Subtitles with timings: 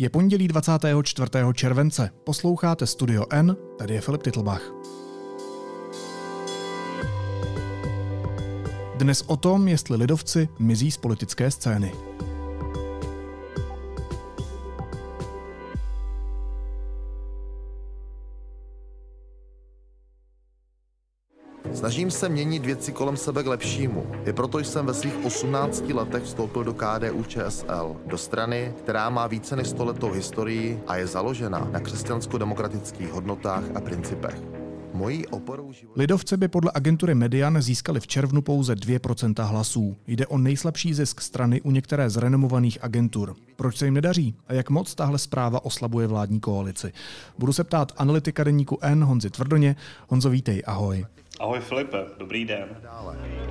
[0.00, 1.30] Je pondělí 24.
[1.54, 2.10] července.
[2.24, 4.72] Posloucháte Studio N, tady je Filip Titlbach.
[8.98, 11.92] Dnes o tom, jestli lidovci mizí z politické scény.
[21.80, 24.06] Snažím se měnit věci kolem sebe k lepšímu.
[24.26, 29.26] I proto jsem ve svých 18 letech vstoupil do KDU ČSL, do strany, která má
[29.26, 34.42] více než stoletou historii a je založena na křesťansko-demokratických hodnotách a principech.
[34.94, 35.96] Mojí oporou život...
[35.96, 39.96] Lidovci by podle agentury Median získali v červnu pouze 2% hlasů.
[40.06, 43.36] Jde o nejslabší zisk strany u některé z renomovaných agentur.
[43.56, 46.92] Proč se jim nedaří a jak moc tahle zpráva oslabuje vládní koalici?
[47.38, 49.76] Budu se ptát analytika deníku N Honzi Tvrdoně.
[50.08, 51.06] Honzo, vítej, ahoj.
[51.40, 52.76] Ahoj Filipe, dobrý den.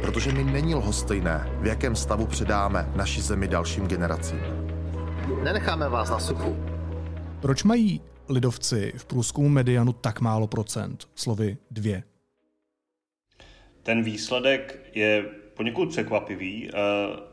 [0.02, 4.39] Protože mi není lhostejné, v jakém stavu předáme naši zemi dalším generacím.
[5.43, 6.57] Nenecháme vás na suchu.
[7.41, 11.09] Proč mají lidovci v průzkumu medianu tak málo procent?
[11.16, 12.03] Slovy dvě.
[13.83, 16.73] Ten výsledek je poněkud překvapivý, eh,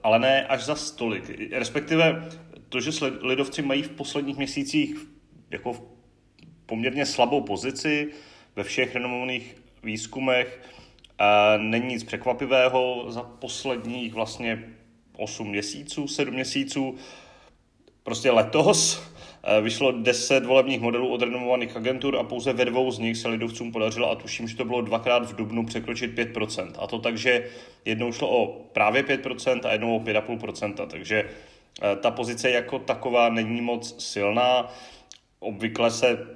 [0.02, 1.52] ale ne až za stolik.
[1.52, 2.28] Respektive
[2.68, 4.96] to, že lidovci mají v posledních měsících
[5.50, 5.76] jako
[6.66, 8.12] poměrně slabou pozici
[8.56, 10.60] ve všech renomovaných výzkumech.
[11.56, 14.76] Není nic překvapivého za posledních vlastně
[15.16, 16.94] 8 měsíců, 7 měsíců.
[18.02, 19.02] Prostě letos
[19.42, 23.28] eh, vyšlo 10 volebních modelů od renomovaných agentur a pouze ve dvou z nich se
[23.28, 26.72] lidovcům podařilo, a tuším, že to bylo dvakrát v Dubnu, překročit 5%.
[26.78, 27.50] A to tak, že
[27.84, 30.86] jednou šlo o právě 5% a jednou o 5,5%.
[30.86, 31.24] Takže
[31.82, 34.72] eh, ta pozice jako taková není moc silná.
[35.38, 36.26] Obvykle se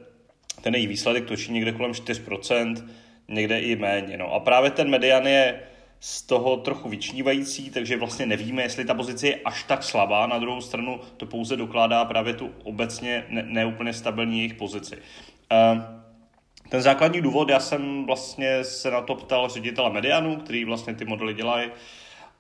[0.62, 2.89] ten její výsledek točí někde kolem 4%,
[3.31, 4.17] někde i méně.
[4.17, 4.34] No.
[4.34, 5.61] A právě ten median je
[6.00, 10.27] z toho trochu vyčnívající, takže vlastně nevíme, jestli ta pozice je až tak slabá.
[10.27, 14.97] Na druhou stranu to pouze dokládá právě tu obecně ne, neúplně stabilní jejich pozici.
[14.97, 15.83] Uh,
[16.69, 21.04] ten základní důvod, já jsem vlastně se na to ptal ředitele Medianu, který vlastně ty
[21.04, 21.71] modely dělají,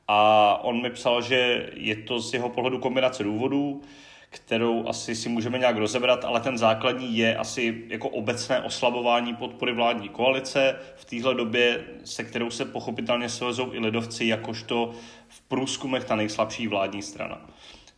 [0.08, 3.82] a on mi psal, že je to z jeho pohledu kombinace důvodů
[4.30, 9.72] kterou asi si můžeme nějak rozebrat, ale ten základní je asi jako obecné oslabování podpory
[9.72, 14.92] vládní koalice v téhle době, se kterou se pochopitelně svezou i lidovci, jakožto
[15.28, 17.46] v průzkumech ta nejslabší vládní strana.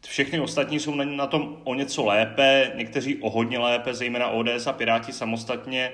[0.07, 4.73] Všechny ostatní jsou na tom o něco lépe, někteří o hodně lépe, zejména ODS a
[4.73, 5.93] Piráti samostatně,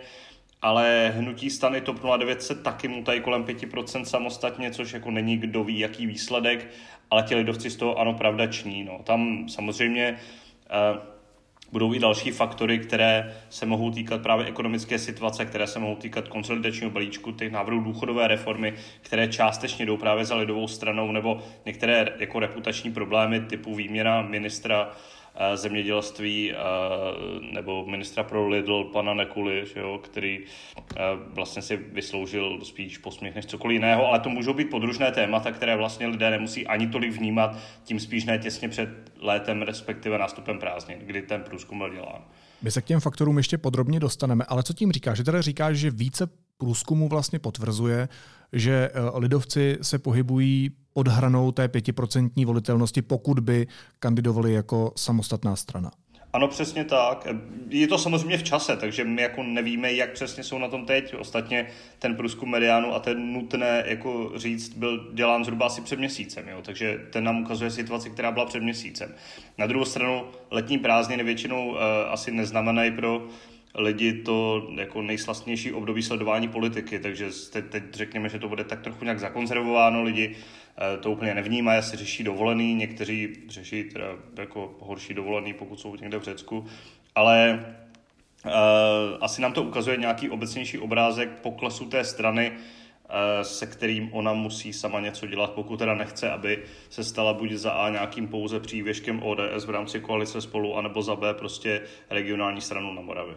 [0.63, 5.65] ale hnutí stany TOP 09 se taky mutají kolem 5% samostatně, což jako není kdo
[5.65, 6.71] ví, jaký výsledek,
[7.11, 8.85] ale ti lidovci z toho ano, pravda ční.
[8.85, 9.01] No.
[9.05, 10.19] Tam samozřejmě
[10.93, 10.99] uh,
[11.73, 16.29] budou i další faktory, které se mohou týkat právě ekonomické situace, které se mohou týkat
[16.29, 22.09] konsolidačního balíčku, těch návrhů důchodové reformy, které částečně jdou právě za lidovou stranou, nebo některé
[22.19, 25.18] jako reputační problémy typu výměna ministra Eh,
[25.55, 26.57] zemědělství eh,
[27.53, 30.41] nebo ministra pro Lidl, pana Nekuly, že jo, který
[30.97, 31.01] eh,
[31.35, 35.77] vlastně si vysloužil spíš posměch než cokoliv jiného, ale to můžou být podružné témata, které
[35.77, 38.89] vlastně lidé nemusí ani tolik vnímat, tím spíš ne těsně před
[39.21, 42.25] létem, respektive nástupem prázdnin, kdy ten průzkum byl dělán.
[42.63, 45.17] My se k těm faktorům ještě podrobně dostaneme, ale co tím říkáš?
[45.17, 46.29] Že teda říkáš, že více
[46.59, 48.09] průzkumu vlastně potvrzuje,
[48.53, 53.67] že lidovci se pohybují pod hranou té pětiprocentní volitelnosti, pokud by
[53.99, 55.91] kandidovali jako samostatná strana.
[56.33, 57.27] Ano, přesně tak.
[57.69, 61.15] Je to samozřejmě v čase, takže my jako nevíme, jak přesně jsou na tom teď.
[61.19, 61.67] Ostatně
[61.99, 66.59] ten průzkum mediánu a ten nutné jako říct byl dělán zhruba asi před měsícem, jo?
[66.63, 69.15] takže ten nám ukazuje situaci, která byla před měsícem.
[69.59, 71.77] Na druhou stranu letní prázdniny většinou uh,
[72.09, 73.29] asi neznamenají pro
[73.75, 78.81] lidi to jako nejslastnější období sledování politiky, takže teď, teď řekněme, že to bude tak
[78.81, 80.37] trochu nějak zakonzervováno, lidi
[80.81, 84.07] Eh, to úplně nevnímají, asi řeší dovolený, někteří řeší teda
[84.39, 86.67] jako horší dovolený, pokud jsou někde v Řecku,
[87.15, 87.67] ale
[88.45, 88.53] uh,
[89.21, 92.57] asi nám to ukazuje nějaký obecnější obrázek poklesu té strany, uh,
[93.43, 97.71] se kterým ona musí sama něco dělat, pokud teda nechce, aby se stala buď za
[97.71, 102.95] A nějakým pouze přívěškem ODS v rámci koalice spolu, anebo za B prostě regionální stranu
[102.95, 103.35] na Moravě.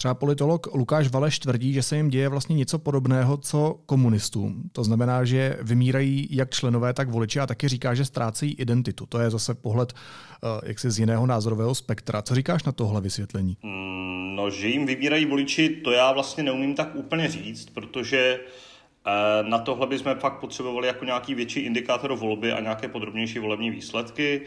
[0.00, 4.62] Třeba politolog Lukáš Valeš tvrdí, že se jim děje vlastně něco podobného, co komunistům.
[4.72, 9.06] To znamená, že vymírají jak členové, tak voliči a taky říká, že ztrácejí identitu.
[9.06, 12.22] To je zase pohled uh, jaksi z jiného názorového spektra.
[12.22, 13.56] Co říkáš na tohle vysvětlení?
[13.62, 19.48] Mm, no, že jim vybírají voliči, to já vlastně neumím tak úplně říct, protože uh,
[19.48, 24.46] na tohle bychom fakt potřebovali jako nějaký větší indikátor volby a nějaké podrobnější volební výsledky.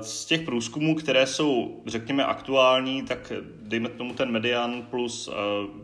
[0.00, 3.32] Z těch průzkumů, které jsou, řekněme, aktuální, tak
[3.62, 5.32] dejme tomu ten median plus eh,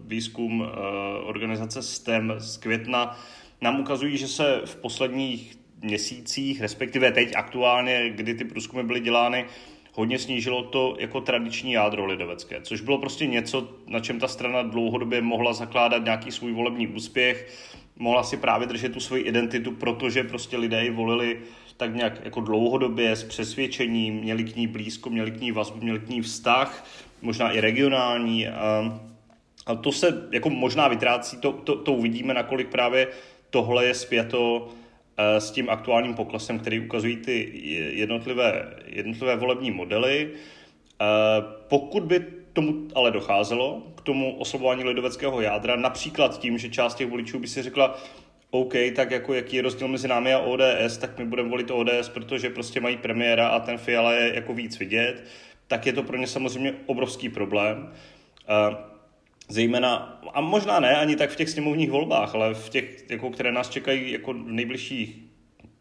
[0.05, 0.79] výzkum eh,
[1.25, 3.19] organizace STEM z května
[3.61, 9.47] nám ukazují, že se v posledních měsících, respektive teď aktuálně, kdy ty průzkumy byly dělány,
[9.93, 14.63] hodně snížilo to jako tradiční jádro lidovecké, což bylo prostě něco, na čem ta strana
[14.63, 17.53] dlouhodobě mohla zakládat nějaký svůj volební úspěch,
[17.97, 21.41] mohla si právě držet tu svoji identitu, protože prostě lidé ji volili
[21.83, 25.99] tak nějak jako dlouhodobě s přesvědčením, měli k ní blízko, měli k ní vazbu, měli
[25.99, 26.87] k ní vztah,
[27.23, 28.49] možná i regionální.
[28.49, 29.01] A,
[29.67, 33.09] a to se jako možná vytrácí, to, to, to uvidíme, nakolik právě
[33.51, 34.69] tohle je zpěto
[35.17, 37.51] eh, s tím aktuálním poklesem, který ukazují ty
[37.95, 40.31] jednotlivé, jednotlivé volební modely.
[40.31, 41.05] Eh,
[41.69, 47.11] pokud by tomu ale docházelo, k tomu oslabování lidoveckého jádra, například tím, že část těch
[47.11, 47.99] voličů by si řekla,
[48.55, 52.09] OK, tak jako jaký je rozdíl mezi námi a ODS, tak my budeme volit ODS,
[52.09, 55.25] protože prostě mají premiéra a ten Fiala je jako víc vidět,
[55.67, 57.93] tak je to pro ně samozřejmě obrovský problém.
[58.69, 58.77] Uh,
[59.49, 63.53] zejména, a možná ne ani tak v těch sněmovních volbách, ale v těch, jako, které
[63.53, 65.17] nás čekají jako v nejbližších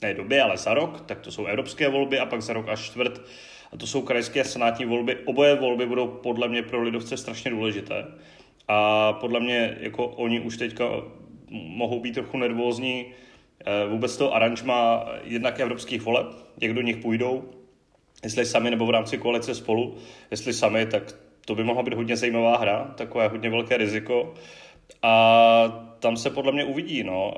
[0.02, 2.86] ne době, ale za rok, tak to jsou evropské volby a pak za rok až
[2.86, 3.22] čtvrt
[3.72, 5.18] a to jsou krajské a senátní volby.
[5.26, 8.06] Oboje volby budou podle mě pro lidovce strašně důležité.
[8.68, 10.86] A podle mě jako oni už teďka
[11.52, 13.06] mohou být trochu nervózní
[13.66, 16.28] eh, vůbec to aranžma jednak evropských voleb,
[16.62, 17.44] jak do nich půjdou,
[18.24, 19.96] jestli sami nebo v rámci koalice spolu,
[20.32, 21.04] jestli sami, tak
[21.46, 24.34] to by mohla být hodně zajímavá hra, takové hodně velké riziko.
[25.02, 27.34] A tam se podle mě uvidí, no,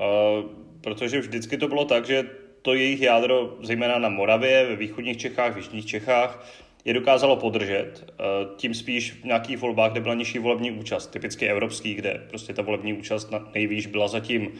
[0.80, 2.24] protože vždycky to bylo tak, že
[2.62, 6.46] to jejich jádro, zejména na Moravě, ve východních Čechách, v jižních Čechách,
[6.84, 8.12] je dokázalo podržet.
[8.56, 12.62] Tím spíš v nějakých volbách, kde byla nižší volební účast, typicky evropský, kde prostě ta
[12.62, 14.52] volební účast nejvýš byla zatím,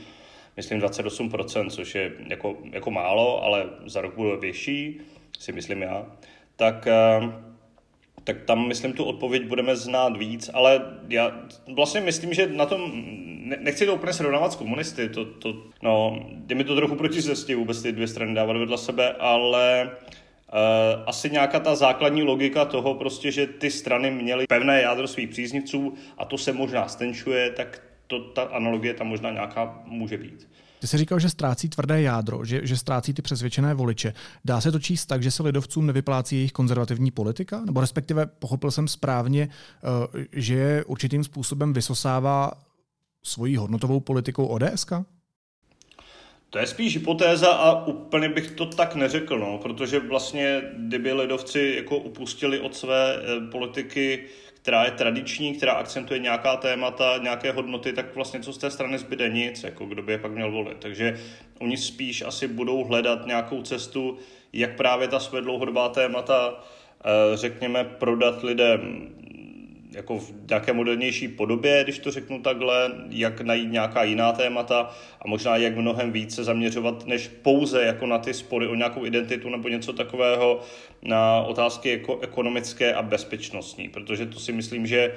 [0.57, 5.01] myslím, 28%, což je jako, jako málo, ale za rok bude větší,
[5.39, 6.07] si myslím já.
[6.57, 6.89] Tak
[8.25, 11.41] tak tam, myslím, tu odpověď budeme znát víc, ale já
[11.75, 12.93] vlastně myslím, že na tom,
[13.61, 17.57] nechci to úplně srovnávat s komunisty, to, to, no, je mi to trochu proti cestě
[17.57, 19.91] vůbec ty dvě strany dávat vedle sebe, ale
[21.07, 25.95] asi nějaká ta základní logika toho prostě, že ty strany měly pevné jádro svých příznivců
[26.19, 30.49] a to se možná stenčuje, tak to, ta analogie tam možná nějaká může být.
[30.81, 34.15] Ty jsi říkal, že ztrácí tvrdé jádro, že, že ztrácí ty přesvědčené voliče.
[34.45, 37.63] Dá se to číst tak, že se lidovcům nevyplácí jejich konzervativní politika?
[37.65, 42.53] Nebo respektive pochopil jsem správně, eh, že určitým způsobem vysosává
[43.23, 44.87] svojí hodnotovou politikou ODS?
[46.55, 51.75] To je spíš hypotéza a úplně bych to tak neřekl, no, protože vlastně, kdyby lidovci
[51.77, 54.25] jako upustili od své eh, politiky
[54.65, 58.99] která je tradiční, která akcentuje nějaká témata, nějaké hodnoty, tak vlastně co z té strany
[58.99, 60.77] zbyde nic, jako kdo by je pak měl volit.
[60.79, 61.21] Takže
[61.59, 64.19] oni spíš asi budou hledat nějakou cestu,
[64.53, 66.65] jak právě ta své dlouhodobá témata,
[67.05, 69.09] eh, řekněme, prodat lidem
[69.95, 74.91] jako v nějaké modernější podobě, když to řeknu takhle, jak najít nějaká jiná témata
[75.23, 79.49] a možná jak mnohem více zaměřovat, než pouze jako na ty spory o nějakou identitu
[79.49, 80.61] nebo něco takového,
[81.03, 85.15] na otázky jako ekonomické a bezpečnostní, protože to si myslím, že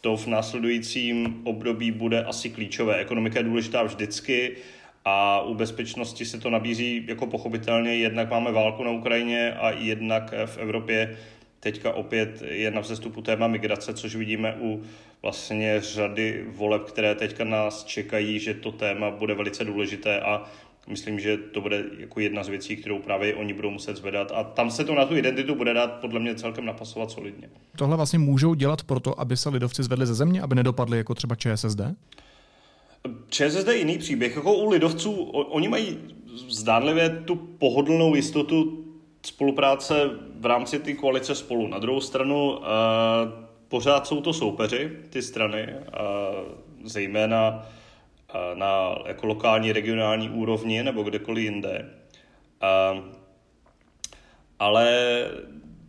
[0.00, 2.96] to v následujícím období bude asi klíčové.
[2.96, 4.56] Ekonomika je důležitá vždycky,
[5.04, 10.34] a u bezpečnosti se to nabízí jako pochopitelně, jednak máme válku na Ukrajině a jednak
[10.46, 11.16] v Evropě
[11.60, 14.82] Teďka opět je na vzestupu téma migrace, což vidíme u
[15.22, 20.44] vlastně řady voleb, které teďka nás čekají, že to téma bude velice důležité a
[20.88, 24.32] myslím, že to bude jako jedna z věcí, kterou právě oni budou muset zvedat.
[24.34, 27.50] A tam se to na tu identitu bude dát podle mě celkem napasovat solidně.
[27.76, 31.34] Tohle vlastně můžou dělat proto, aby se lidovci zvedli ze země, aby nedopadli jako třeba
[31.34, 31.80] ČSSD?
[33.28, 34.36] ČSSD je jiný příběh.
[34.36, 35.98] Jako u lidovců, oni mají
[36.48, 38.84] zdánlivě tu pohodlnou jistotu
[39.26, 41.66] spolupráce v rámci té koalice spolu.
[41.66, 42.64] Na druhou stranu uh,
[43.68, 46.52] pořád jsou to soupeři, ty strany, uh,
[46.84, 47.66] zejména
[48.34, 51.90] uh, na jako lokální, regionální úrovni nebo kdekoliv jinde.
[52.92, 53.04] Uh,
[54.58, 55.24] ale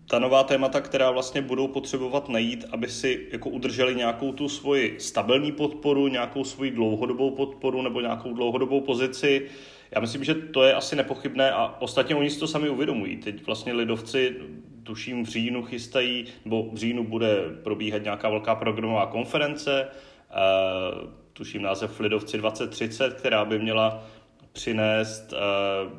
[0.09, 4.99] ta nová témata, která vlastně budou potřebovat najít, aby si jako udrželi nějakou tu svoji
[4.99, 9.49] stabilní podporu, nějakou svoji dlouhodobou podporu nebo nějakou dlouhodobou pozici,
[9.91, 13.17] já myslím, že to je asi nepochybné a ostatně oni si to sami uvědomují.
[13.17, 14.35] Teď vlastně lidovci
[14.83, 19.87] tuším v říjnu chystají, nebo v říjnu bude probíhat nějaká velká programová konference,
[21.33, 24.03] tuším název Lidovci 2030, která by měla
[24.53, 25.33] přinést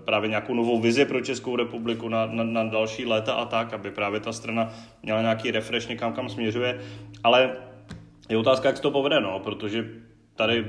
[0.05, 3.91] právě nějakou novou vizi pro Českou republiku na, na, na další léta a tak, aby
[3.91, 6.81] právě ta strana měla nějaký refresh někam, kam směřuje.
[7.25, 7.57] Ale
[8.29, 9.89] je otázka, jak se to povede, no, protože
[10.35, 10.67] tady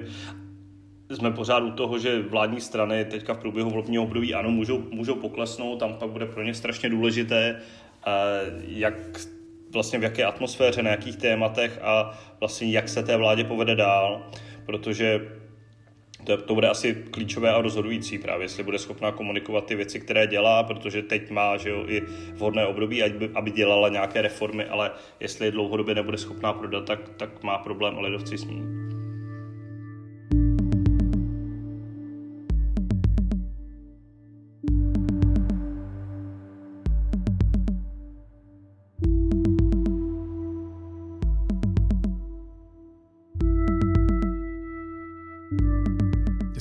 [1.16, 5.16] jsme pořád u toho, že vládní strany teďka v průběhu volebního období ano, můžou, můžou
[5.16, 7.62] poklesnout, tam pak bude pro ně strašně důležité,
[8.08, 8.12] eh,
[8.68, 8.94] jak
[9.74, 14.22] vlastně v jaké atmosféře, na jakých tématech a vlastně jak se té vládě povede dál,
[14.66, 15.22] protože
[16.24, 20.28] to, to bude asi klíčové a rozhodující právě, jestli bude schopná komunikovat ty věci, které
[20.28, 22.02] dělá, protože teď má že jo, i
[22.34, 27.44] vhodné období, aby, aby dělala nějaké reformy, ale jestli dlouhodobě nebude schopná prodat, tak, tak
[27.44, 28.64] má problém a lidovci s ní.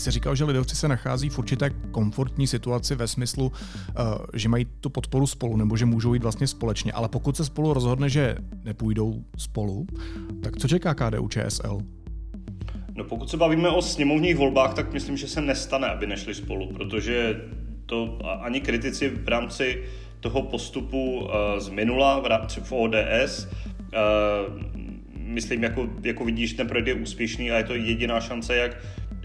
[0.03, 3.53] Jsi říkal, že lidovci se nachází v určité komfortní situaci ve smyslu,
[3.89, 3.93] eh,
[4.35, 6.93] že mají tu podporu spolu, nebo že můžou jít vlastně společně.
[6.93, 9.87] Ale pokud se spolu rozhodne, že nepůjdou spolu,
[10.43, 11.79] tak co čeká KDU ČSL?
[12.95, 16.73] No pokud se bavíme o sněmovních volbách, tak myslím, že se nestane, aby nešli spolu,
[16.73, 17.41] protože
[17.87, 19.83] to ani kritici v rámci
[20.21, 21.29] toho postupu uh,
[21.59, 23.49] z minula v, rámci v ODS
[23.93, 24.83] uh,
[25.33, 28.77] myslím, jako, jako vidíš, ten projekt je úspěšný a je to jediná šance, jak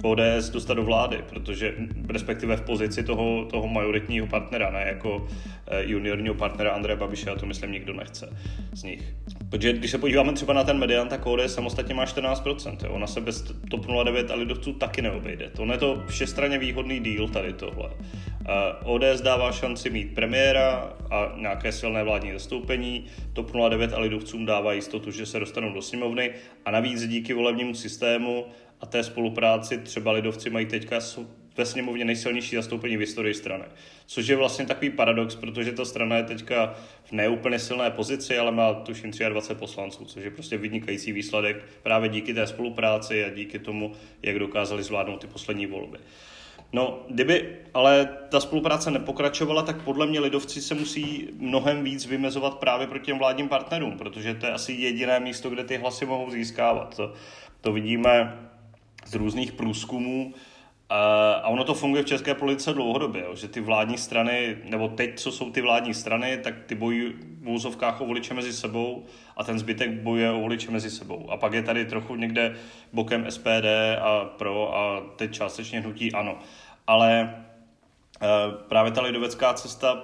[0.09, 1.73] ODS dostat do vlády, protože
[2.09, 5.27] respektive v pozici toho, toho majoritního partnera, ne jako
[5.67, 8.37] eh, juniorního partnera Andreje Babiše, a to myslím nikdo nechce
[8.73, 9.15] z nich.
[9.49, 12.77] Protože když se podíváme třeba na ten median, tak ODS samostatně má 14%.
[12.83, 12.91] Jo.
[12.91, 15.49] Ona se bez TOP 09 a lidovců taky neobejde.
[15.49, 17.89] To je to všestranně výhodný díl tady tohle.
[18.83, 23.05] ODS dává šanci mít premiéra a nějaké silné vládní zastoupení.
[23.33, 26.31] TOP 09 a lidovcům dává jistotu, že se dostanou do sněmovny
[26.65, 28.45] a navíc díky volebnímu systému
[28.81, 30.99] a té spolupráci třeba lidovci mají teďka
[31.57, 33.63] ve sněmovně nejsilnější zastoupení v historii strany.
[34.05, 38.51] Což je vlastně takový paradox, protože ta strana je teďka v neúplně silné pozici, ale
[38.51, 43.59] má tuším 23 poslanců, což je prostě vynikající výsledek právě díky té spolupráci a díky
[43.59, 43.91] tomu,
[44.21, 45.97] jak dokázali zvládnout ty poslední volby.
[46.73, 52.55] No, kdyby ale ta spolupráce nepokračovala, tak podle mě lidovci se musí mnohem víc vymezovat
[52.55, 56.31] právě proti těm vládním partnerům, protože to je asi jediné místo, kde ty hlasy mohou
[56.31, 56.95] získávat.
[56.95, 57.13] To,
[57.61, 58.33] to vidíme
[59.07, 60.33] z různých průzkumů.
[60.89, 65.31] A ono to funguje v české politice dlouhodobě, že ty vládní strany, nebo teď, co
[65.31, 69.05] jsou ty vládní strany, tak ty bojují v úzovkách o voliče mezi sebou
[69.37, 71.31] a ten zbytek bojuje o voliče mezi sebou.
[71.31, 72.55] A pak je tady trochu někde
[72.93, 73.65] bokem SPD
[74.01, 76.39] a pro a teď částečně hnutí ano.
[76.87, 77.35] Ale e,
[78.67, 80.03] právě ta lidovecká cesta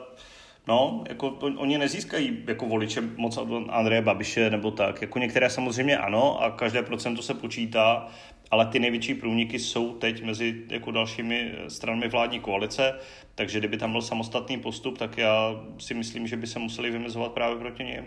[0.68, 5.02] No, jako to, oni nezískají jako voliče moc od Andreje Babiše nebo tak.
[5.02, 8.08] Jako některé samozřejmě ano a každé procento se počítá,
[8.52, 12.94] ale ty největší průniky jsou teď mezi jako dalšími stranami vládní koalice,
[13.36, 17.32] takže kdyby tam byl samostatný postup, tak já si myslím, že by se museli vymezovat
[17.32, 18.06] právě proti něm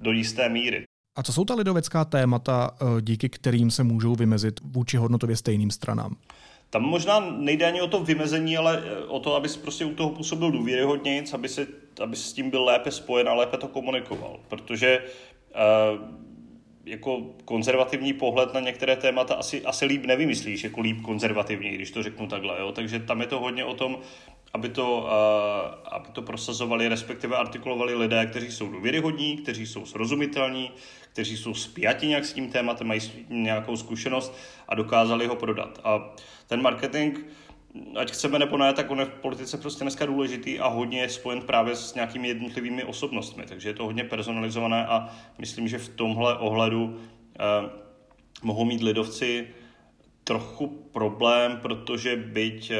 [0.00, 0.84] do jisté míry.
[1.18, 5.70] A co jsou ta lidovecká témata, eh, díky kterým se můžou vymezit vůči hodnotově stejným
[5.70, 6.16] stranám?
[6.70, 9.94] Tam možná nejde ani o to vymezení, ale eh, o to, aby si prostě u
[9.94, 11.66] toho působil důvěryhodně, aby se,
[12.02, 14.40] aby s tím byl lépe spojen a lépe to komunikoval.
[14.48, 16.08] Protože uh,
[16.84, 22.02] jako konzervativní pohled na některé témata asi, asi líp nevymyslíš, jako líp konzervativní, když to
[22.02, 22.60] řeknu takhle.
[22.60, 22.72] Jo?
[22.72, 23.98] Takže tam je to hodně o tom,
[24.52, 30.70] aby to, uh, aby to prosazovali, respektive artikulovali lidé, kteří jsou důvěryhodní, kteří jsou srozumitelní,
[31.12, 34.36] kteří jsou spjati nějak s tím tématem, mají nějakou zkušenost
[34.68, 35.80] a dokázali ho prodat.
[35.84, 36.14] A
[36.46, 37.18] ten marketing
[37.96, 41.08] ať chceme nebo ne, tak on je v politice prostě dneska důležitý a hodně je
[41.08, 45.88] spojen právě s nějakými jednotlivými osobnostmi, takže je to hodně personalizované a myslím, že v
[45.88, 47.00] tomhle ohledu
[47.40, 47.70] eh,
[48.42, 49.48] mohou mít lidovci
[50.24, 52.76] trochu problém, protože byť eh,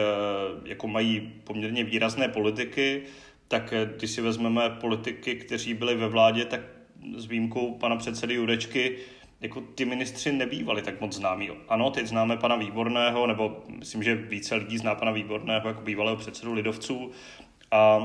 [0.65, 3.03] jako mají poměrně výrazné politiky,
[3.49, 6.61] tak eh, když si vezmeme politiky, kteří byli ve vládě, tak
[7.17, 8.97] s výjimkou pana předsedy Jurečky,
[9.41, 11.51] jako ty ministři nebývali tak moc známí.
[11.69, 16.17] Ano, teď známe pana Výborného, nebo myslím, že více lidí zná pana Výborného jako bývalého
[16.17, 17.11] předsedu Lidovců
[17.71, 17.99] a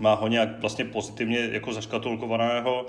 [0.00, 2.86] má ho nějak vlastně pozitivně jako zaškatulkovaného,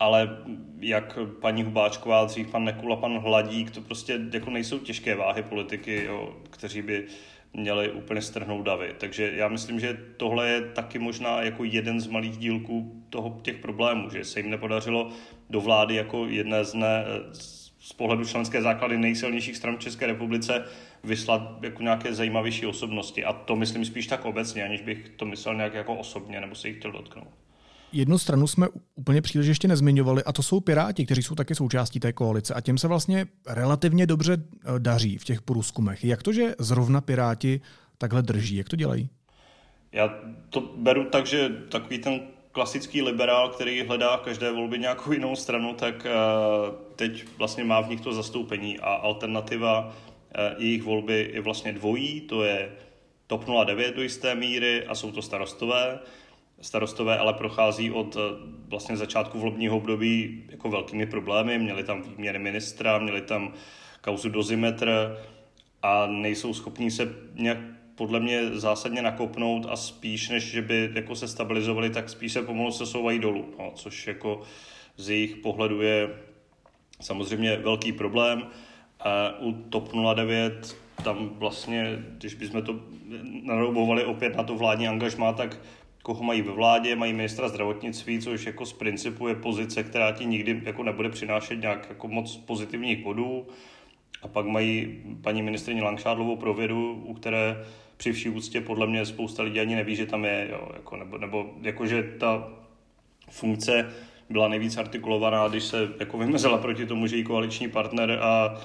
[0.00, 0.38] ale
[0.80, 6.04] jak paní Hubáčková, dřív pan Nekula, pan Hladík, to prostě jako nejsou těžké váhy politiky,
[6.04, 7.06] jo, kteří by
[7.54, 8.94] měli úplně strhnout davy.
[8.98, 13.58] Takže já myslím, že tohle je taky možná jako jeden z malých dílků toho, těch
[13.58, 15.10] problémů, že se jim nepodařilo
[15.50, 17.04] do vlády jako jedné z, ne,
[17.78, 20.64] z pohledu členské základy nejsilnějších stran v České republice
[21.04, 23.24] vyslat jako nějaké zajímavější osobnosti.
[23.24, 26.68] A to myslím spíš tak obecně, aniž bych to myslel nějak jako osobně nebo se
[26.68, 27.43] jich chtěl dotknout.
[27.94, 32.00] Jednu stranu jsme úplně příliš ještě nezmiňovali, a to jsou Piráti, kteří jsou taky součástí
[32.00, 32.54] té koalice.
[32.54, 36.04] A těm se vlastně relativně dobře eh, daří v těch průzkumech.
[36.04, 37.60] Jak to, že zrovna Piráti
[37.98, 38.56] takhle drží?
[38.56, 39.08] Jak to dělají?
[39.92, 40.14] Já
[40.50, 42.20] to beru tak, že takový ten
[42.52, 46.10] klasický liberál, který hledá každé volby nějakou jinou stranu, tak eh,
[46.96, 49.94] teď vlastně má v nich to zastoupení a alternativa
[50.34, 52.72] eh, jejich volby je vlastně dvojí, to je
[53.26, 55.98] TOP 09 do jisté míry a jsou to starostové.
[56.64, 58.20] Starostové ale prochází od eh,
[58.68, 61.58] vlastně začátku volebního období jako velkými problémy.
[61.58, 63.52] Měli tam výměry ministra, měli tam
[64.00, 65.16] kauzu dozimetr
[65.82, 67.58] a nejsou schopní se nějak
[67.94, 72.42] podle mě zásadně nakopnout a spíš, než že by jako se stabilizovali, tak spíš se
[72.42, 74.42] pomalu se souvají dolů, no, což jako
[74.96, 76.10] z jejich pohledu je
[77.00, 78.46] samozřejmě velký problém.
[79.00, 82.80] A u TOP 09 tam vlastně, když bychom to
[83.42, 85.60] naroubovali opět na to vládní angažmá, tak
[86.04, 90.26] koho mají ve vládě, mají ministra zdravotnictví, což jako z principu je pozice, která ti
[90.26, 93.46] nikdy jako nebude přinášet nějak jako moc pozitivních bodů.
[94.22, 97.64] A pak mají paní ministrině Langšádlovou pro vědu, u které
[97.96, 101.18] při vší úctě podle mě spousta lidí ani neví, že tam je, jo, jako, nebo,
[101.18, 102.48] nebo jako, že ta
[103.30, 103.92] funkce
[104.30, 108.58] byla nejvíc artikulovaná, když se jako vymezela proti tomu, že jí koaliční partner a, a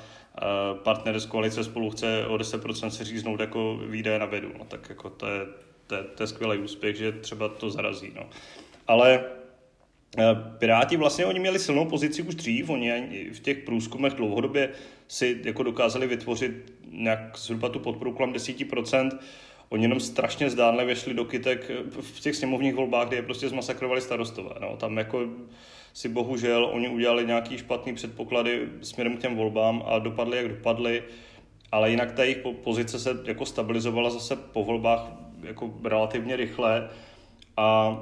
[0.74, 4.51] partner z koalice spolu chce o 10% se říznout jako výdaje na vědu.
[4.60, 8.12] No, tak jako to je, to, to je skvělý úspěch, že třeba to zarazí.
[8.15, 8.29] No.
[8.88, 9.24] Ale
[10.17, 14.69] Eh, Piráti vlastně oni měli silnou pozici už dřív, oni v těch průzkumech dlouhodobě
[15.08, 19.19] si jako dokázali vytvořit nějak zhruba tu podporu kolem 10%.
[19.69, 24.01] Oni jenom strašně zdánlivě šli do kytek v těch sněmovních volbách, kde je prostě zmasakrovali
[24.01, 24.55] starostové.
[24.62, 24.77] No.
[24.77, 25.29] Tam jako
[25.93, 31.03] si bohužel oni udělali nějaký špatný předpoklady směrem k těm volbám a dopadly, jak dopadly,
[31.72, 36.89] ale jinak ta jejich pozice se jako stabilizovala zase po volbách jako relativně rychle.
[37.58, 37.98] A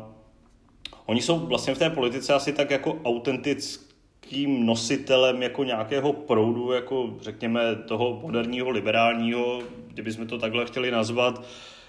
[1.07, 7.13] Oni jsou vlastně v té politice asi tak jako autentickým nositelem jako nějakého proudu, jako
[7.21, 11.45] řekněme toho moderního, liberálního, kdybychom to takhle chtěli nazvat,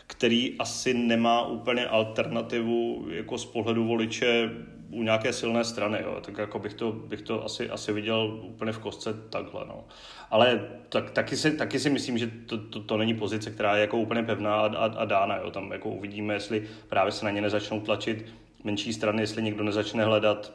[0.09, 4.51] který asi nemá úplně alternativu jako z pohledu voliče
[4.91, 6.21] u nějaké silné strany, jo.
[6.21, 9.65] tak jako bych to, bych to asi, asi viděl úplně v kostce takhle.
[9.67, 9.85] No.
[10.31, 13.81] Ale tak, taky, si, taky si myslím, že to, to, to není pozice, která je
[13.81, 15.37] jako úplně pevná a, a, a dána.
[15.37, 15.51] Jo.
[15.51, 18.27] Tam jako uvidíme, jestli právě se na ně nezačnou tlačit
[18.65, 20.53] menší strany, jestli někdo nezačne hledat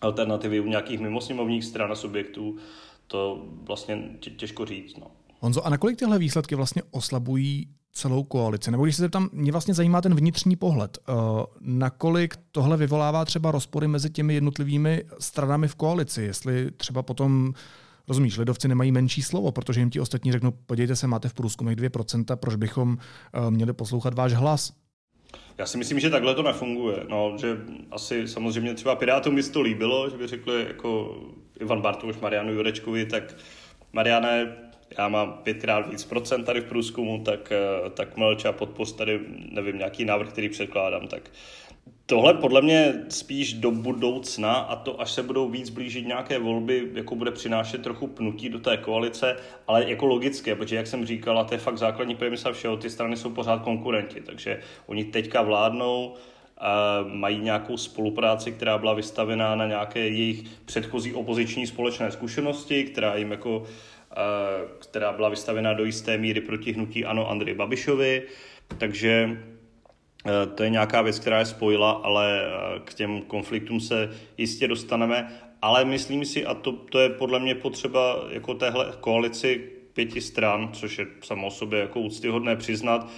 [0.00, 2.56] alternativy u nějakých mimosněmovních stran a subjektů,
[3.06, 4.02] to vlastně
[4.36, 4.96] těžko říct.
[4.96, 5.06] No.
[5.40, 7.68] Honzo, a nakolik tyhle výsledky vlastně oslabují
[7.98, 8.70] celou koalici?
[8.70, 10.98] Nebo když se tam, mě vlastně zajímá ten vnitřní pohled.
[11.08, 11.16] Uh,
[11.60, 16.22] nakolik tohle vyvolává třeba rozpory mezi těmi jednotlivými stranami v koalici?
[16.22, 17.52] Jestli třeba potom
[18.08, 21.76] Rozumíš, lidovci nemají menší slovo, protože jim ti ostatní řeknou, podívejte se, máte v průzkumech
[21.76, 24.72] 2%, proč bychom uh, měli poslouchat váš hlas?
[25.58, 27.04] Já si myslím, že takhle to nefunguje.
[27.08, 27.56] No, že
[27.90, 31.16] asi samozřejmě třeba Pirátům by to líbilo, že by řekli jako
[31.60, 33.34] Ivan Bartoš, Marianu Jurečkovi, tak
[33.92, 34.56] Mariane,
[34.98, 39.20] já mám pětkrát víc procent tady v průzkumu, tak, eh, tak mlča podpost tady,
[39.52, 41.30] nevím, nějaký návrh, který předkládám, tak
[42.06, 46.88] Tohle podle mě spíš do budoucna a to, až se budou víc blížit nějaké volby,
[46.94, 51.38] jako bude přinášet trochu pnutí do té koalice, ale jako logické, protože jak jsem říkal,
[51.38, 55.42] a to je fakt základní premisa všeho, ty strany jsou pořád konkurenti, takže oni teďka
[55.42, 56.14] vládnou,
[57.04, 63.30] mají nějakou spolupráci, která byla vystavená na nějaké jejich předchozí opoziční společné zkušenosti, která jim
[63.30, 63.64] jako,
[64.78, 68.22] která byla vystavená do jisté míry proti hnutí Ano Andrej Babišovi,
[68.78, 69.38] takže
[70.26, 74.68] Eh, to je nějaká věc, která je spojila, ale eh, k těm konfliktům se jistě
[74.68, 75.40] dostaneme.
[75.62, 80.70] Ale myslím si, a to, to je podle mě potřeba jako téhle koalici pěti stran,
[80.72, 83.10] což je samo o sobě jako úctyhodné přiznat,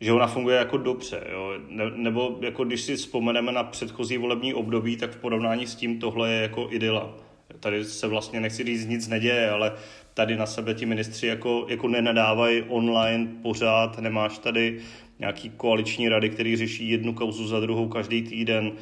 [0.00, 1.24] že ona funguje jako dobře.
[1.32, 1.52] Jo?
[1.68, 6.00] Ne, nebo jako když si vzpomeneme na předchozí volební období, tak v porovnání s tím
[6.00, 7.25] tohle je jako idyla.
[7.60, 9.72] Tady se vlastně, nechci říct, nic neděje, ale
[10.14, 14.80] tady na sebe ti ministři jako, jako nenadávají online pořád, nemáš tady
[15.18, 18.72] nějaký koaliční rady, který řeší jednu kauzu za druhou každý týden.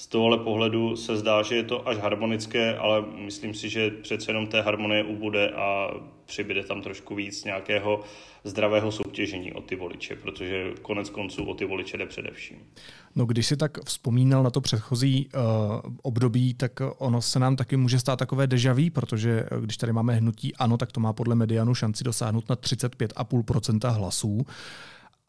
[0.00, 4.30] Z tohohle pohledu se zdá, že je to až harmonické, ale myslím si, že přece
[4.30, 5.90] jenom té harmonie ubude a
[6.24, 8.00] přibyde tam trošku víc nějakého
[8.44, 12.56] zdravého soutěžení o ty voliče, protože konec konců o ty voliče jde především.
[13.16, 15.42] No když si tak vzpomínal na to předchozí uh,
[16.02, 20.56] období, tak ono se nám taky může stát takové dejaví, protože když tady máme hnutí
[20.56, 24.46] ano, tak to má podle medianu šanci dosáhnout na 35,5% hlasů.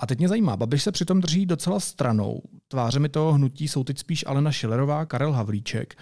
[0.02, 2.42] A teď mě zajímá, Babiš se přitom drží docela stranou.
[2.68, 5.96] Tvářemi toho hnutí jsou teď spíš Alena Šilerová, Karel Havlíček.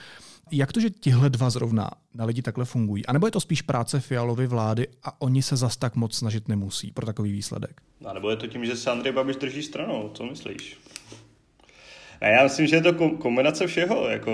[0.51, 3.05] Jak to, že tihle dva zrovna na lidi takhle fungují?
[3.05, 6.47] A nebo je to spíš práce Fialovy vlády a oni se zas tak moc snažit
[6.47, 7.81] nemusí pro takový výsledek?
[8.05, 10.11] A nebo je to tím, že se Andrej Babiš drží stranou?
[10.13, 10.77] Co myslíš?
[12.21, 14.09] A já myslím, že je to kombinace všeho.
[14.09, 14.31] Jako,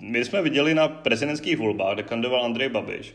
[0.00, 3.14] my jsme viděli na prezidentských volbách, kde kandidoval Andrej Babiš,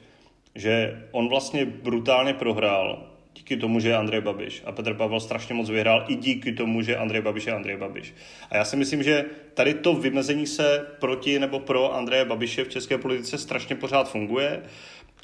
[0.55, 4.63] že on vlastně brutálně prohrál díky tomu, že je Andrej Babiš.
[4.65, 8.13] A Petr Pavel strašně moc vyhrál i díky tomu, že Andrej Babiš je Andrej Babiš.
[8.49, 12.69] A já si myslím, že tady to vymezení se proti nebo pro Andreje Babiše v
[12.69, 14.63] české politice strašně pořád funguje.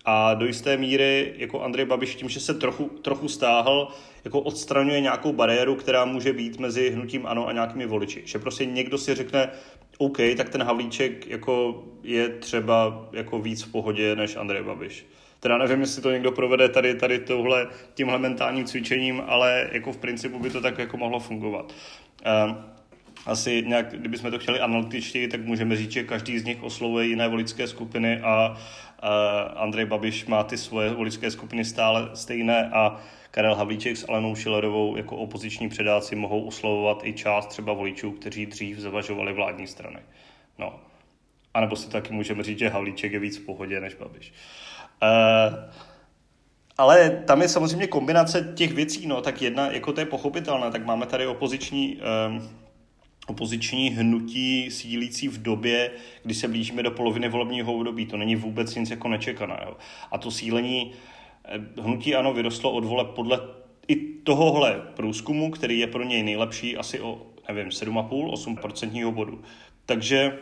[0.05, 3.87] A do jisté míry jako Andrej Babiš tím, že se trochu, trochu stáhl,
[4.23, 8.21] jako odstraňuje nějakou bariéru, která může být mezi hnutím ANO a nějakými voliči.
[8.25, 9.49] Že prostě někdo si řekne,
[9.97, 15.05] OK, tak ten Havlíček jako je třeba jako víc v pohodě než Andrej Babiš
[15.41, 19.97] Teda nevím, jestli to někdo provede tady, tady tohle, tímhle mentálním cvičením, ale jako v
[19.97, 21.73] principu by to tak jako mohlo fungovat.
[22.45, 22.55] Uh,
[23.25, 27.27] asi nějak, kdybychom to chtěli analytičtěji, tak můžeme říct, že každý z nich oslovuje jiné
[27.27, 28.57] voličské skupiny a
[29.55, 33.01] Andrej Babiš má ty svoje voličské skupiny stále stejné a
[33.31, 38.45] Karel Havlíček s Alenou Šilerovou jako opoziční předáci mohou oslovovat i část třeba voličů, kteří
[38.45, 39.99] dřív zavažovali vládní strany.
[40.59, 40.79] No.
[41.53, 44.33] A nebo si taky můžeme říct, že Havlíček je víc v pohodě než Babiš.
[45.03, 45.57] Uh,
[46.77, 50.85] ale tam je samozřejmě kombinace těch věcí, no, tak jedna, jako to je pochopitelné, tak
[50.85, 52.49] máme tady opoziční um,
[53.27, 55.91] opoziční hnutí sílící v době,
[56.23, 58.05] kdy se blížíme do poloviny volebního období.
[58.05, 59.77] To není vůbec nic jako nečekaného.
[60.11, 60.91] A to sílení
[61.45, 63.39] eh, hnutí ano vyrostlo od voleb podle
[63.87, 69.41] i tohohle průzkumu, který je pro něj nejlepší asi o, nevím, 7,5-8% bodu.
[69.85, 70.37] Takže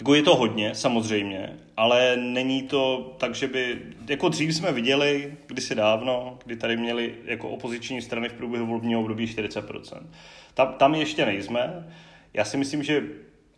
[0.00, 5.34] jako je to hodně, samozřejmě, ale není to tak, že by, jako dřív jsme viděli,
[5.46, 10.06] kdysi dávno, kdy tady měli jako opoziční strany v průběhu volebního období 40%.
[10.54, 11.92] Tam, tam ještě nejsme.
[12.34, 13.02] Já si myslím, že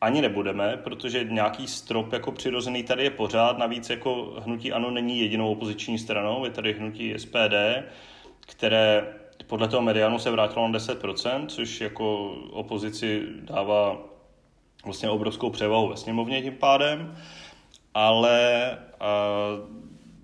[0.00, 3.59] ani nebudeme, protože nějaký strop jako přirozený tady je pořád.
[3.59, 7.55] Navíc jako hnutí ANO není jedinou opoziční stranou, je tady hnutí SPD,
[8.40, 9.07] které
[9.46, 14.12] podle toho medianu se vrátilo na 10%, což jako opozici dává
[14.85, 17.16] vlastně obrovskou převahu ve sněmovně tím pádem,
[17.95, 18.79] ale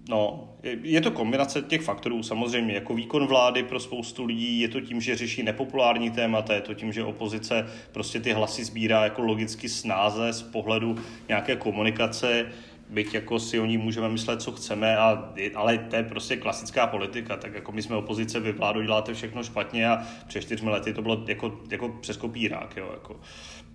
[0.09, 0.49] No,
[0.83, 2.75] je to kombinace těch faktorů samozřejmě.
[2.75, 6.75] Jako výkon vlády pro spoustu lidí je to tím, že řeší nepopulární témata, je to
[6.75, 10.97] tím, že opozice prostě ty hlasy sbírá jako logicky snáze z pohledu
[11.29, 12.47] nějaké komunikace,
[12.89, 16.87] byť jako si o ní můžeme myslet, co chceme, a, ale to je prostě klasická
[16.87, 20.95] politika, tak jako my jsme opozice, vy vládu děláte všechno špatně a před čtyřmi lety
[20.95, 23.21] to bylo jako, jako přes kopírák, jo, jako.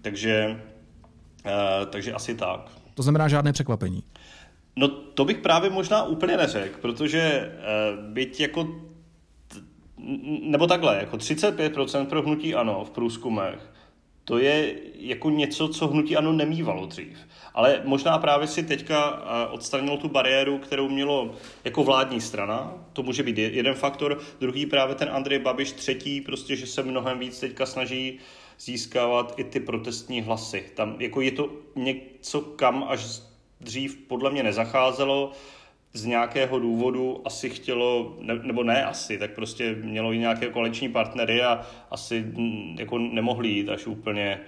[0.02, 0.73] Takže, uh,
[1.90, 2.72] takže asi tak.
[2.94, 4.04] To znamená žádné překvapení.
[4.76, 7.52] No to bych právě možná úplně neřekl, protože
[7.98, 8.68] uh, byť jako
[10.42, 13.74] nebo takhle, jako 35% pro hnutí ano v průzkumech,
[14.26, 17.18] to je jako něco, co hnutí ano nemývalo dřív.
[17.54, 22.74] Ale možná právě si teďka eh, odstranilo tu bariéru, kterou mělo jako vládní strana.
[22.94, 24.20] To může být jeden faktor.
[24.40, 25.72] Druhý právě ten Andrej Babiš.
[25.72, 28.20] Třetí prostě, že se mnohem víc teďka snaží
[28.64, 30.64] získávat i ty protestní hlasy.
[30.76, 33.22] Tam jako je to něco, kam až
[33.62, 35.32] dřív podle mě nezacházelo,
[35.94, 40.90] z nějakého důvodu asi chtělo, ne, nebo ne asi, tak prostě mělo i nějaké koaliční
[40.90, 44.40] partnery a asi mm, jako nemohli jít až úplně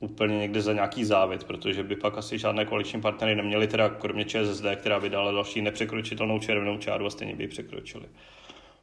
[0.00, 4.24] úplně někde za nějaký závit, protože by pak asi žádné koaliční partnery neměli, teda kromě
[4.24, 8.04] ČSSD, která vydala další nepřekročitelnou červenou čáru a stejně by ji překročili.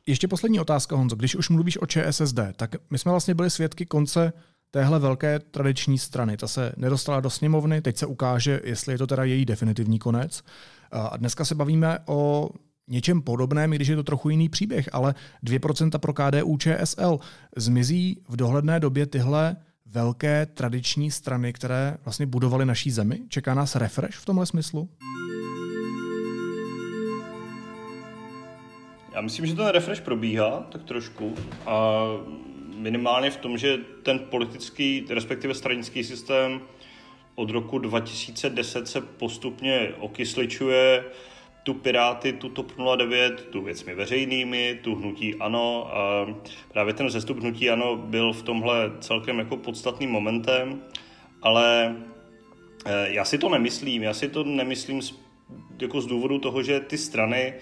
[0.07, 1.15] Ještě poslední otázka, Honzo.
[1.15, 4.33] Když už mluvíš o ČSSD, tak my jsme vlastně byli svědky konce
[4.71, 6.37] téhle velké tradiční strany.
[6.37, 10.43] Ta se nedostala do sněmovny, teď se ukáže, jestli je to teda její definitivní konec.
[10.91, 12.49] A dneska se bavíme o
[12.87, 17.19] něčem podobném, i když je to trochu jiný příběh, ale 2% pro KDU ČSL.
[17.55, 23.19] Zmizí v dohledné době tyhle velké tradiční strany, které vlastně budovaly naší zemi?
[23.29, 24.89] Čeká nás refresh v tomhle smyslu?
[29.13, 32.03] Já myslím, že ten refresh probíhá tak trošku a
[32.75, 36.61] minimálně v tom, že ten politický, respektive stranický systém
[37.35, 41.03] od roku 2010 se postupně okysličuje,
[41.63, 45.97] tu Piráty, tu TOP 09, tu věcmi veřejnými, tu hnutí ANO.
[45.97, 46.27] A
[46.71, 50.81] právě ten zestup hnutí ANO byl v tomhle celkem jako podstatným momentem,
[51.41, 51.95] ale
[52.85, 54.03] eh, já si to nemyslím.
[54.03, 55.13] Já si to nemyslím z,
[55.81, 57.53] jako z důvodu toho, že ty strany,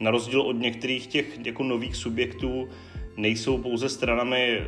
[0.00, 2.68] na rozdíl od některých těch jako nových subjektů,
[3.16, 4.60] nejsou pouze stranami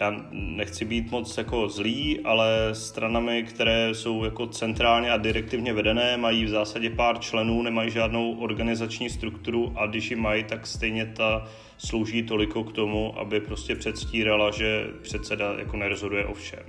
[0.00, 6.16] já nechci být moc jako zlý, ale stranami, které jsou jako centrálně a direktivně vedené,
[6.16, 11.06] mají v zásadě pár členů, nemají žádnou organizační strukturu a když ji mají, tak stejně
[11.06, 11.48] ta
[11.78, 16.64] slouží toliko k tomu, aby prostě předstírala, že předseda jako nerozhoduje o všem.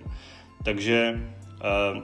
[0.63, 1.21] Takže
[1.61, 2.01] eh,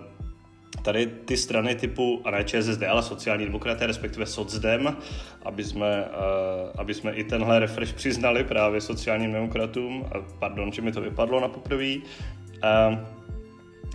[0.82, 4.98] tady ty strany typu, a ne ČSSD, ale sociální demokraté, respektive SocDem,
[5.46, 10.82] aby jsme, uh, aby jsme i tenhle refresh přiznali právě sociálním demokratům, a pardon, že
[10.82, 13.00] mi to vypadlo na poprvé, uh,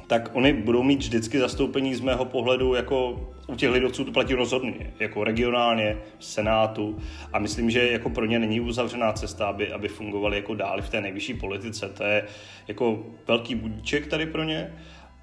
[0.06, 4.34] tak oni budou mít vždycky zastoupení z mého pohledu jako u těch lidovců to platí
[4.34, 6.98] rozhodně, jako regionálně, v Senátu
[7.32, 10.90] a myslím, že jako pro ně není uzavřená cesta, aby, aby fungovali jako dál v
[10.90, 11.88] té nejvyšší politice.
[11.88, 12.24] To je
[12.68, 14.74] jako velký budíček tady pro ně,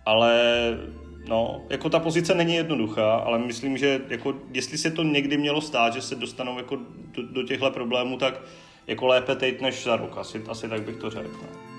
[0.05, 0.41] ale
[1.27, 5.61] No, jako ta pozice není jednoduchá, ale myslím, že jako, jestli se to někdy mělo
[5.61, 6.75] stát, že se dostanou jako
[7.15, 8.41] do, do těchto problémů, tak
[8.87, 10.17] jako lépe teď než za rok.
[10.17, 11.39] Asi, asi tak bych to řekl.
[11.41, 11.73] No.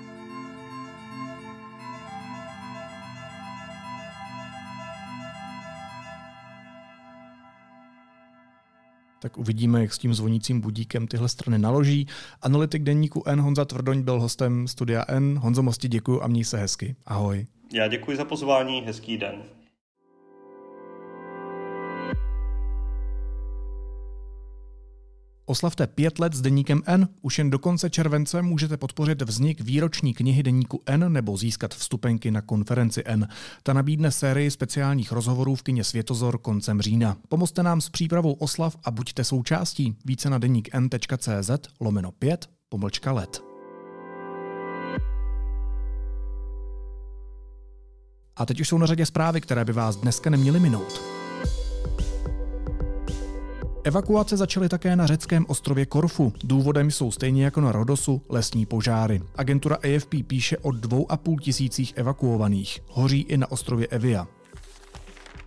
[9.25, 12.07] tak uvidíme, jak s tím zvonícím budíkem tyhle strany naloží.
[12.41, 15.37] Analytik denníku N Honza Tvrdoň byl hostem studia N.
[15.37, 16.95] Honzo Mosti děkuji a měj se hezky.
[17.05, 17.45] Ahoj.
[17.73, 19.43] Já děkuji za pozvání, hezký den.
[25.45, 27.07] Oslavte pět let s deníkem N.
[27.21, 32.31] Už jen do konce července můžete podpořit vznik výroční knihy deníku N nebo získat vstupenky
[32.31, 33.27] na konferenci N.
[33.63, 37.17] Ta nabídne sérii speciálních rozhovorů v kině Světozor koncem října.
[37.29, 39.95] Pomozte nám s přípravou oslav a buďte součástí.
[40.05, 43.54] Více na deník n.cz lomeno 5 pomlčka let.
[48.37, 51.01] A teď už jsou na řadě zprávy, které by vás dneska neměly minout.
[53.83, 56.33] Evakuace začaly také na řeckém ostrově Korfu.
[56.43, 59.21] Důvodem jsou stejně jako na Rodosu lesní požáry.
[59.35, 62.79] Agentura AFP píše o dvou a půl tisících evakuovaných.
[62.89, 64.27] Hoří i na ostrově Evia.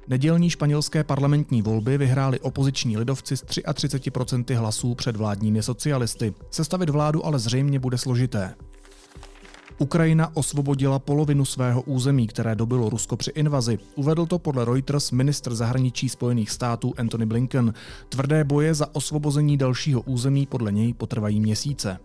[0.08, 6.34] Nedělní španělské parlamentní volby vyhráli opoziční lidovci s 33% hlasů před vládními socialisty.
[6.50, 8.54] Sestavit vládu ale zřejmě bude složité.
[9.80, 13.78] Ukrajina osvobodila polovinu svého území, které dobilo Rusko při invazi.
[13.94, 17.74] Uvedl to podle Reuters ministr zahraničí Spojených států Antony Blinken.
[18.08, 21.98] Tvrdé boje za osvobození dalšího území podle něj potrvají měsíce.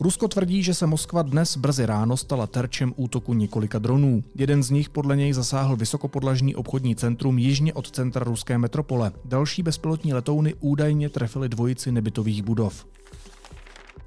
[0.00, 4.22] Rusko tvrdí, že se Moskva dnes brzy ráno stala terčem útoku několika dronů.
[4.34, 9.12] Jeden z nich podle něj zasáhl vysokopodlažní obchodní centrum jižně od centra ruské metropole.
[9.24, 12.86] Další bezpilotní letouny údajně trefily dvojici nebytových budov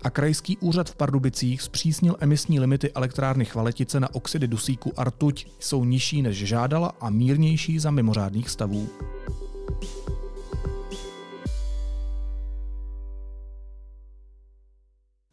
[0.07, 5.47] a krajský úřad v Pardubicích zpřísnil emisní limity elektrárny Chvaletice na oxidy dusíku a rtuť.
[5.59, 8.89] Jsou nižší než žádala a mírnější za mimořádných stavů.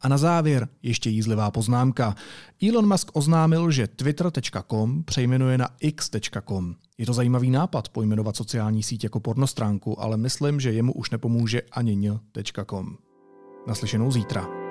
[0.01, 2.15] A na závěr ještě jízlivá poznámka.
[2.69, 6.75] Elon Musk oznámil, že twitter.com přejmenuje na x.com.
[6.99, 11.63] Je to zajímavý nápad pojmenovat sociální síť jako pornostránku, ale myslím, že jemu už nepomůže
[11.63, 12.97] ani n.com.
[13.67, 14.64] Naslyšenou zítra.